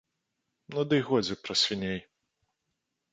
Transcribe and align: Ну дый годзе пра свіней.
Ну 0.75 0.81
дый 0.93 1.01
годзе 1.09 1.35
пра 1.47 1.53
свіней. 1.65 1.99